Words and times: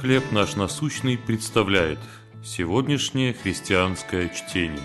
«Хлеб 0.00 0.30
наш 0.30 0.56
насущный» 0.56 1.16
представляет 1.16 1.98
сегодняшнее 2.44 3.32
христианское 3.32 4.28
чтение. 4.28 4.84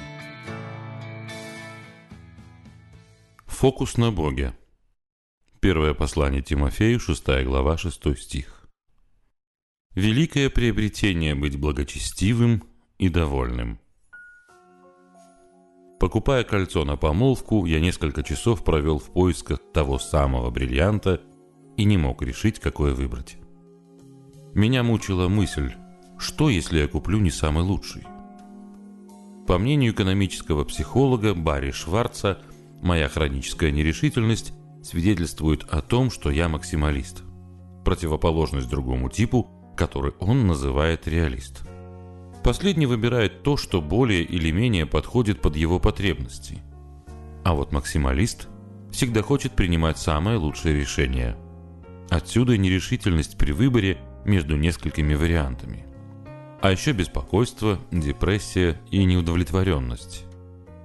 Фокус 3.45 3.97
на 3.97 4.09
Боге. 4.09 4.53
Первое 5.59 5.93
послание 5.93 6.42
Тимофею, 6.42 7.01
6 7.01 7.43
глава, 7.43 7.77
6 7.77 8.18
стих. 8.18 8.70
Великое 9.96 10.50
приобретение 10.50 11.36
быть 11.36 11.59
благочестивым 11.59 12.64
и 12.98 13.09
довольным. 13.09 13.82
Покупая 16.00 16.46
кольцо 16.46 16.86
на 16.86 16.96
помолвку, 16.96 17.66
я 17.66 17.82
несколько 17.82 18.23
часов 18.23 18.64
провел 18.64 18.98
в 18.98 19.12
поисках 19.12 19.59
того 19.73 20.00
самого 20.00 20.50
бриллианта 20.52 21.21
и 21.75 21.84
не 21.84 21.98
мог 21.98 22.21
решить, 22.21 22.59
какое 22.59 22.93
выбрать. 22.93 23.41
Меня 24.54 24.84
мучила 24.84 25.30
мысль, 25.30 25.72
что 26.18 26.50
если 26.50 26.80
я 26.80 26.88
куплю 26.90 27.20
не 27.20 27.32
самый 27.32 27.64
лучший? 27.64 28.04
По 29.48 29.58
мнению 29.58 29.94
экономического 29.94 30.66
психолога 30.66 31.34
Барри 31.34 31.72
Шварца, 31.72 32.40
моя 32.82 33.08
хроническая 33.08 33.72
нерешительность 33.72 34.52
свидетельствует 34.84 35.64
о 35.70 35.82
том, 35.82 36.12
что 36.12 36.30
я 36.30 36.50
максималист. 36.50 37.23
Противоположность 37.86 38.70
другому 38.70 39.09
типу, 39.09 39.73
который 39.78 40.12
он 40.20 40.48
называет 40.48 41.08
реалист. 41.08 41.62
Последний 42.44 42.88
выбирает 42.88 43.44
то, 43.44 43.56
что 43.56 43.81
более 43.81 44.23
или 44.23 44.52
менее 44.52 44.86
подходит 44.86 45.42
под 45.42 45.56
его 45.56 45.80
потребности. 45.80 46.59
А 47.45 47.54
вот 47.54 47.72
максималист 47.72 48.50
всегда 48.92 49.22
хочет 49.22 49.54
принимать 49.54 49.98
самое 49.98 50.36
лучшее 50.36 50.78
решение. 50.78 51.38
Отсюда 52.09 52.58
нерешительность 52.58 53.38
при 53.38 53.54
выборе– 53.54 53.98
между 54.25 54.55
несколькими 54.55 55.13
вариантами. 55.13 55.85
А 56.61 56.71
еще 56.71 56.91
беспокойство, 56.91 57.80
депрессия 57.91 58.80
и 58.91 59.03
неудовлетворенность. 59.03 60.25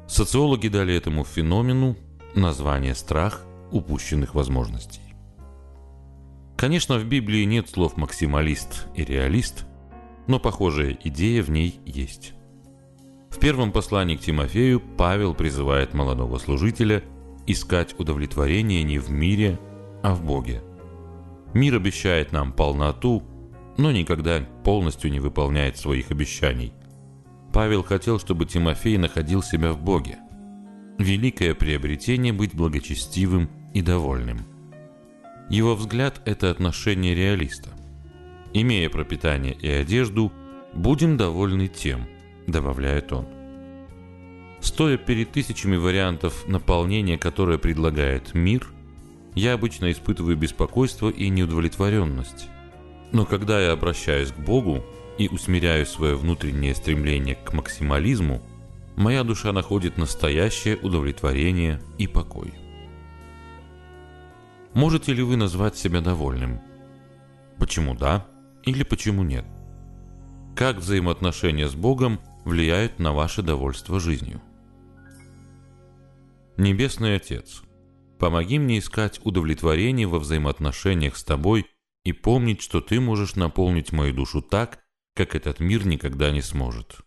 Социологи 0.09 0.69
дали 0.69 0.95
этому 0.95 1.25
феномену 1.25 1.97
название 2.35 2.95
«страх 2.95 3.45
упущенных 3.71 4.35
возможностей». 4.35 5.03
Конечно, 6.57 6.99
в 6.99 7.05
Библии 7.05 7.45
нет 7.45 7.69
слов 7.69 7.97
«максималист» 7.99 8.87
и 8.95 9.05
«реалист», 9.05 9.67
но 10.27 10.39
похожая 10.39 10.97
идея 11.05 11.43
в 11.43 11.51
ней 11.51 11.79
есть. 11.85 12.33
В 13.29 13.39
первом 13.39 13.71
послании 13.71 14.17
к 14.17 14.21
Тимофею 14.21 14.81
Павел 14.81 15.35
призывает 15.35 15.93
молодого 15.93 16.39
служителя 16.39 17.03
искать 17.47 17.95
удовлетворение 17.99 18.83
не 18.83 18.99
в 18.99 19.11
мире, 19.11 19.59
а 20.03 20.15
в 20.15 20.25
Боге– 20.25 20.63
Мир 21.57 21.77
обещает 21.77 22.33
нам 22.33 22.53
полноту, 22.53 23.23
но 23.79 23.91
никогда 23.91 24.41
полностью 24.63 25.11
не 25.11 25.21
выполняет 25.21 25.79
своих 25.79 26.11
обещаний. 26.11 26.75
Павел 27.51 27.83
хотел, 27.83 28.21
чтобы 28.21 28.45
Тимофей 28.45 28.99
находил 28.99 29.43
себя 29.43 29.73
в 29.73 29.81
Боге. 29.81 30.19
Великое 30.99 31.55
приобретение 31.55 32.35
быть 32.35 32.55
благочестивым 32.55 33.49
и 33.73 33.81
довольным. 33.81 34.41
Его 35.49 35.75
взгляд– 35.75 36.21
это 36.27 36.51
отношение 36.51 37.15
реалиста. 37.15 37.71
Имея 38.53 38.91
пропитание 38.91 39.55
и 39.55 39.67
одежду, 39.67 40.35
будем 40.75 41.17
довольны 41.17 41.69
тем, 41.69 42.07
добавляет 42.47 43.15
он. 43.15 43.29
Стоя 44.61 44.99
перед 44.99 45.33
тысячами 45.33 45.77
вариантов 45.77 46.47
наполнения, 46.49 47.17
которые 47.17 47.59
предлагает 47.59 48.35
мир– 48.35 48.69
я 49.37 49.53
обычно 49.53 49.93
испытываю 49.93 50.37
беспокойство 50.37 51.11
и 51.11 51.29
неудовлетворенность. 51.29 52.49
Но 53.13 53.27
когда 53.27 53.61
я 53.61 53.73
обращаюсь 53.73 54.33
к 54.33 54.39
Богу 54.39 54.83
и 55.19 55.29
усмиряю 55.29 55.87
свое 55.87 56.17
внутреннее 56.17 56.75
стремление 56.75 57.37
к 57.37 57.53
максимализму, 57.53 58.43
моя 58.97 59.23
душа 59.25 59.53
находит 59.53 59.99
настоящее 59.99 60.77
удовлетворение 60.77 61.81
и 61.99 62.07
покой. 62.07 62.55
Можете 64.73 65.13
ли 65.13 65.23
вы 65.23 65.37
назвать 65.37 65.77
себя 65.77 66.01
довольным? 66.01 66.61
Почему 67.59 67.95
да 67.95 68.27
или 68.65 68.83
почему 68.85 69.23
нет? 69.23 69.45
Как 70.57 70.79
взаимоотношения 70.79 71.69
с 71.69 71.75
Богом 71.75 72.21
влияют 72.45 72.99
на 72.99 73.13
ваше 73.13 73.43
довольство 73.43 74.01
жизнью? 74.01 74.41
Небесный 76.57 77.17
Отец, 77.17 77.63
Помоги 78.19 78.59
мне 78.59 78.79
искать 78.79 79.21
удовлетворение 79.25 80.07
во 80.07 80.19
взаимоотношениях 80.19 81.17
с 81.17 81.25
тобой 81.25 81.67
и 82.05 82.13
помнить, 82.13 82.63
что 82.63 82.81
ты 82.81 83.01
можешь 83.01 83.37
наполнить 83.37 83.93
мою 83.93 84.15
душу 84.15 84.41
так, 84.41 84.85
как 85.15 85.35
этот 85.35 85.61
мир 85.61 85.87
никогда 85.87 86.31
не 86.31 86.41
сможет. 86.41 86.99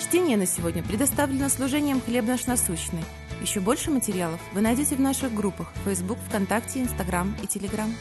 Чтение 0.00 0.36
на 0.36 0.46
сегодня 0.46 0.82
предоставлено 0.82 1.48
служением 1.48 2.00
«Хлеб 2.00 2.24
наш 2.24 2.46
насущный». 2.46 3.04
Еще 3.42 3.60
больше 3.60 3.90
материалов 3.90 4.40
вы 4.52 4.60
найдете 4.60 4.96
в 4.96 5.00
наших 5.00 5.34
группах 5.34 5.72
Facebook, 5.84 6.18
ВКонтакте, 6.28 6.80
Инстаграм 6.80 7.36
и 7.42 7.46
Телеграм. 7.46 7.92